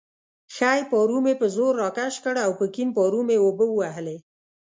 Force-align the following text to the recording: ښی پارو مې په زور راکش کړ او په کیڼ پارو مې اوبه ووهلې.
ښی 0.55 0.79
پارو 0.91 1.17
مې 1.25 1.33
په 1.41 1.47
زور 1.55 1.71
راکش 1.83 2.15
کړ 2.23 2.35
او 2.45 2.51
په 2.59 2.65
کیڼ 2.73 2.89
پارو 2.97 3.21
مې 3.27 3.37
اوبه 3.43 3.65
ووهلې. 3.69 4.17